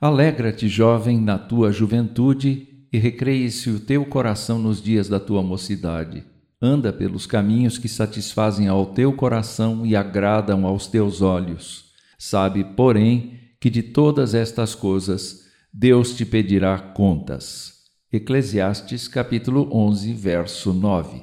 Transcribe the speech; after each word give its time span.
Alegra-te, 0.00 0.68
jovem, 0.68 1.20
na 1.20 1.36
tua 1.36 1.72
juventude, 1.72 2.68
e 2.92 2.98
recreie-se 2.98 3.68
o 3.68 3.80
teu 3.80 4.04
coração 4.06 4.56
nos 4.56 4.80
dias 4.80 5.08
da 5.08 5.18
tua 5.18 5.42
mocidade. 5.42 6.24
Anda 6.62 6.92
pelos 6.92 7.26
caminhos 7.26 7.78
que 7.78 7.88
satisfazem 7.88 8.68
ao 8.68 8.86
teu 8.86 9.12
coração 9.12 9.84
e 9.84 9.96
agradam 9.96 10.64
aos 10.66 10.86
teus 10.86 11.20
olhos. 11.20 11.92
Sabe, 12.16 12.62
porém, 12.62 13.40
que 13.60 13.68
de 13.68 13.82
todas 13.82 14.34
estas 14.34 14.72
coisas 14.72 15.48
Deus 15.72 16.16
te 16.16 16.24
pedirá 16.24 16.78
contas. 16.78 17.74
Eclesiastes 18.12 19.08
capítulo 19.08 19.68
11, 19.72 20.12
verso 20.14 20.72
9. 20.72 21.22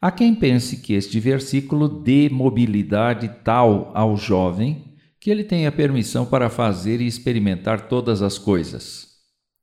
Há 0.00 0.10
quem 0.10 0.34
pense 0.34 0.78
que 0.78 0.94
este 0.94 1.20
versículo 1.20 1.88
dê 1.88 2.28
mobilidade 2.28 3.30
tal 3.44 3.92
ao 3.94 4.16
jovem 4.16 4.91
que 5.22 5.30
ele 5.30 5.44
tenha 5.44 5.70
permissão 5.70 6.26
para 6.26 6.50
fazer 6.50 7.00
e 7.00 7.06
experimentar 7.06 7.82
todas 7.82 8.22
as 8.22 8.38
coisas. 8.38 9.06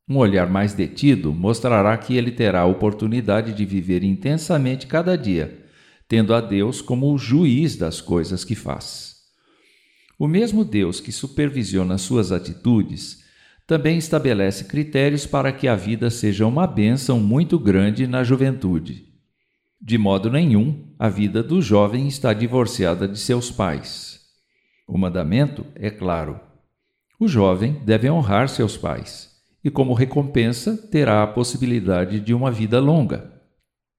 Um 0.07 0.15
olhar 0.15 0.49
mais 0.49 0.73
detido 0.73 1.33
mostrará 1.33 1.97
que 1.97 2.15
ele 2.15 2.31
terá 2.31 2.61
a 2.61 2.65
oportunidade 2.65 3.51
de 3.51 3.65
viver 3.65 4.01
intensamente 4.01 4.87
cada 4.87 5.17
dia, 5.17 5.65
tendo 6.07 6.33
a 6.33 6.39
Deus 6.39 6.81
como 6.81 7.13
o 7.13 7.17
juiz 7.17 7.75
das 7.75 7.99
coisas 7.99 8.45
que 8.45 8.55
faz. 8.55 9.17
O 10.17 10.29
mesmo 10.29 10.63
Deus 10.63 11.01
que 11.01 11.11
supervisiona 11.11 11.97
suas 11.97 12.31
atitudes 12.31 13.25
também 13.67 13.97
estabelece 13.97 14.63
critérios 14.63 15.25
para 15.25 15.51
que 15.51 15.67
a 15.67 15.75
vida 15.75 16.09
seja 16.09 16.47
uma 16.47 16.65
bênção 16.65 17.19
muito 17.19 17.59
grande 17.59 18.07
na 18.07 18.23
juventude. 18.23 19.09
De 19.81 19.97
modo 19.97 20.31
nenhum, 20.31 20.87
a 20.97 21.09
vida 21.09 21.43
do 21.43 21.61
jovem 21.61 22.07
está 22.07 22.31
divorciada 22.31 23.09
de 23.09 23.19
seus 23.19 23.51
pais. 23.51 24.18
O 24.89 24.97
mandamento 24.97 25.63
é 25.75 25.91
claro: 25.91 26.39
o 27.19 27.27
jovem 27.27 27.79
deve 27.85 28.09
honrar 28.09 28.49
seus 28.49 28.75
pais 28.75 29.29
e, 29.63 29.69
como 29.69 29.93
recompensa, 29.93 30.75
terá 30.89 31.21
a 31.21 31.27
possibilidade 31.27 32.19
de 32.19 32.33
uma 32.33 32.51
vida 32.51 32.79
longa. 32.79 33.31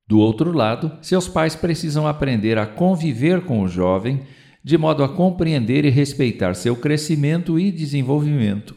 Do 0.09 0.19
outro 0.19 0.51
lado, 0.51 0.99
seus 1.01 1.29
pais 1.29 1.55
precisam 1.55 2.09
aprender 2.09 2.59
a 2.59 2.67
conviver 2.67 3.43
com 3.43 3.61
o 3.61 3.69
jovem 3.69 4.23
de 4.65 4.77
modo 4.77 5.05
a 5.05 5.09
compreender 5.09 5.85
e 5.85 5.91
respeitar 5.91 6.55
seu 6.55 6.75
crescimento 6.75 7.57
e 7.57 7.71
desenvolvimento. 7.71 8.75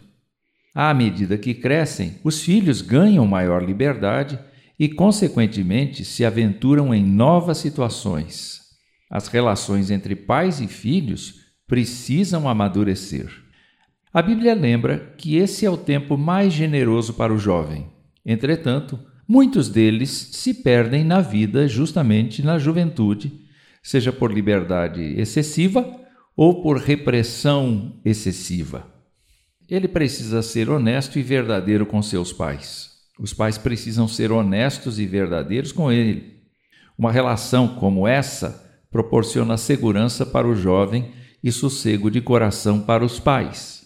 À 0.74 0.94
medida 0.94 1.36
que 1.36 1.56
crescem, 1.56 2.20
os 2.24 2.44
filhos 2.44 2.82
ganham 2.82 3.26
maior 3.26 3.64
liberdade 3.64 4.38
e, 4.80 4.88
consequentemente, 4.88 6.06
se 6.06 6.24
aventuram 6.24 6.94
em 6.94 7.04
novas 7.04 7.58
situações. 7.58 8.62
As 9.10 9.28
relações 9.28 9.90
entre 9.90 10.16
pais 10.16 10.62
e 10.62 10.68
filhos 10.68 11.43
precisam 11.74 12.48
amadurecer. 12.48 13.32
A 14.14 14.22
Bíblia 14.22 14.54
lembra 14.54 15.12
que 15.18 15.38
esse 15.38 15.66
é 15.66 15.70
o 15.72 15.76
tempo 15.76 16.16
mais 16.16 16.54
generoso 16.54 17.16
para 17.16 17.34
o 17.34 17.40
jovem. 17.40 17.88
Entretanto, 18.24 19.00
muitos 19.28 19.70
deles 19.70 20.12
se 20.34 20.54
perdem 20.54 21.04
na 21.04 21.20
vida 21.20 21.68
justamente 21.68 22.44
na 22.44 22.60
juventude, 22.60 23.42
seja 23.82 24.14
por 24.14 24.32
liberdade 24.32 25.02
excessiva 25.20 25.84
ou 26.38 26.62
por 26.62 26.78
repressão 26.78 28.00
excessiva. 28.06 28.86
Ele 29.68 29.88
precisa 29.88 30.44
ser 30.44 30.70
honesto 30.70 31.18
e 31.18 31.24
verdadeiro 31.24 31.88
com 31.88 32.04
seus 32.04 32.32
pais. 32.32 32.92
Os 33.18 33.34
pais 33.34 33.58
precisam 33.58 34.08
ser 34.08 34.32
honestos 34.32 35.00
e 35.00 35.08
verdadeiros 35.08 35.72
com 35.72 35.92
ele. 35.92 36.36
Uma 36.96 37.12
relação 37.12 37.68
como 37.68 38.08
essa 38.08 38.64
proporciona 38.92 39.58
segurança 39.58 40.24
para 40.24 40.48
o 40.48 40.54
jovem 40.54 41.23
e 41.44 41.52
sossego 41.52 42.10
de 42.10 42.22
coração 42.22 42.80
para 42.80 43.04
os 43.04 43.20
pais. 43.20 43.84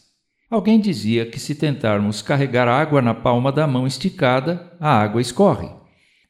Alguém 0.50 0.80
dizia 0.80 1.26
que 1.26 1.40
se 1.40 1.56
tentarmos 1.56 2.22
carregar 2.22 2.70
água 2.70 3.02
na 3.02 3.14
palma 3.14 3.52
da 3.52 3.68
mão 3.68 3.86
esticada, 3.86 4.72
a 4.80 4.90
água 4.90 5.20
escorre. 5.20 5.70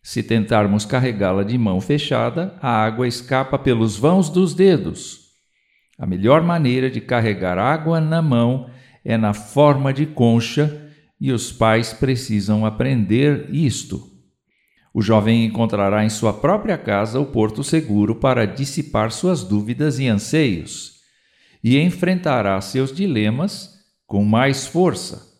Se 0.01 0.23
tentarmos 0.23 0.85
carregá-la 0.85 1.43
de 1.43 1.57
mão 1.57 1.81
fechada, 1.81 2.57
a 2.61 2.69
água 2.69 3.07
escapa 3.07 3.59
pelos 3.59 3.97
vãos 3.97 4.29
dos 4.29 4.55
dedos. 4.55 5.27
A 5.99 6.05
melhor 6.05 6.41
maneira 6.41 6.89
de 6.89 7.01
carregar 7.01 7.59
água 7.59 7.99
na 7.99 8.21
mão 8.21 8.69
é 9.03 9.17
na 9.17 9.33
forma 9.33 9.93
de 9.93 10.05
concha 10.05 10.89
e 11.19 11.31
os 11.31 11.51
pais 11.51 11.93
precisam 11.93 12.65
aprender 12.65 13.47
isto. 13.53 14.01
O 14.93 15.01
jovem 15.01 15.45
encontrará 15.45 16.03
em 16.03 16.09
sua 16.09 16.33
própria 16.33 16.77
casa 16.77 17.19
o 17.19 17.25
porto 17.25 17.63
seguro 17.63 18.15
para 18.15 18.47
dissipar 18.47 19.11
suas 19.11 19.43
dúvidas 19.43 19.99
e 19.99 20.07
anseios 20.07 20.96
e 21.67 21.81
enfrentará 21.81 22.61
seus 22.61 22.95
dilemas 22.95 23.77
com 24.05 24.23
mais 24.23 24.65
força. 24.65 25.35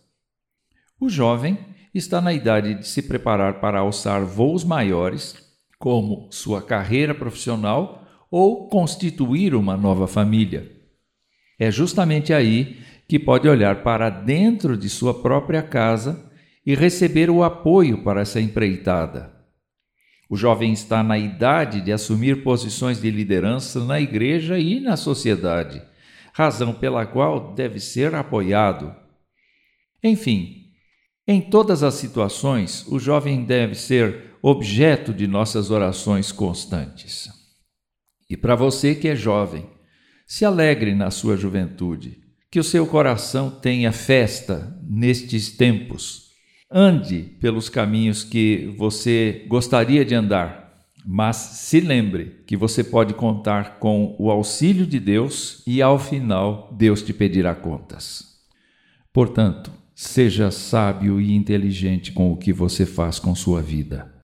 O 0.99 1.07
jovem 1.07 1.57
está 1.93 2.19
na 2.19 2.33
idade 2.33 2.73
de 2.73 2.85
se 2.85 3.01
preparar 3.01 3.61
para 3.61 3.79
alçar 3.79 4.25
voos 4.25 4.65
maiores, 4.65 5.37
como 5.79 6.27
sua 6.29 6.61
carreira 6.61 7.15
profissional 7.15 8.05
ou 8.29 8.67
constituir 8.67 9.55
uma 9.55 9.77
nova 9.77 10.05
família. 10.05 10.69
É 11.57 11.71
justamente 11.71 12.33
aí 12.33 12.77
que 13.07 13.17
pode 13.17 13.47
olhar 13.47 13.81
para 13.81 14.09
dentro 14.09 14.75
de 14.75 14.89
sua 14.89 15.13
própria 15.21 15.63
casa 15.63 16.29
e 16.65 16.75
receber 16.75 17.29
o 17.29 17.41
apoio 17.41 18.03
para 18.03 18.19
essa 18.19 18.41
empreitada. 18.41 19.33
O 20.29 20.35
jovem 20.35 20.73
está 20.73 21.01
na 21.01 21.17
idade 21.17 21.79
de 21.79 21.93
assumir 21.93 22.43
posições 22.43 22.99
de 22.99 23.09
liderança 23.09 23.81
na 23.85 23.97
igreja 24.01 24.59
e 24.59 24.81
na 24.81 24.97
sociedade, 24.97 25.81
razão 26.37 26.71
pela 26.71 27.03
qual 27.03 27.55
deve 27.55 27.79
ser 27.79 28.13
apoiado. 28.13 28.95
Enfim, 30.03 30.67
em 31.27 31.41
todas 31.41 31.81
as 31.81 31.95
situações, 31.95 32.85
o 32.87 32.99
jovem 32.99 33.43
deve 33.43 33.73
ser 33.73 34.35
objeto 34.39 35.11
de 35.11 35.25
nossas 35.25 35.71
orações 35.71 36.31
constantes. 36.31 37.27
E 38.29 38.37
para 38.37 38.53
você 38.53 38.93
que 38.93 39.07
é 39.07 39.15
jovem, 39.15 39.67
se 40.27 40.45
alegre 40.45 40.93
na 40.93 41.09
sua 41.09 41.35
juventude 41.35 42.21
que 42.51 42.59
o 42.59 42.63
seu 42.63 42.85
coração 42.85 43.49
tenha 43.49 43.91
festa 43.91 44.79
nestes 44.87 45.49
tempos. 45.49 46.27
Ande 46.71 47.35
pelos 47.41 47.67
caminhos 47.67 48.23
que 48.23 48.75
você 48.77 49.43
gostaria 49.47 50.05
de 50.05 50.13
andar, 50.13 50.66
mas 51.09 51.37
se 51.37 51.79
lembre 51.79 52.43
que 52.45 52.57
você 52.57 52.83
pode 52.83 53.13
contar 53.13 53.79
com 53.79 54.13
o 54.19 54.29
auxílio 54.29 54.85
de 54.85 54.99
Deus 54.99 55.63
e 55.65 55.81
ao 55.81 55.97
final 55.97 56.69
Deus 56.77 57.01
te 57.01 57.13
pedirá 57.13 57.55
contas. 57.55 58.41
Portanto, 59.13 59.71
seja 59.95 60.51
sábio 60.51 61.21
e 61.21 61.33
inteligente 61.33 62.11
com 62.11 62.33
o 62.33 62.35
que 62.35 62.51
você 62.51 62.85
faz 62.85 63.19
com 63.19 63.33
sua 63.33 63.61
vida. 63.61 64.13